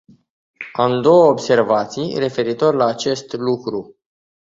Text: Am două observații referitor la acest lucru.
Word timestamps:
Am 0.73 1.01
două 1.01 1.25
observații 1.25 2.17
referitor 2.17 2.73
la 2.73 2.85
acest 2.85 3.33
lucru. 3.33 3.95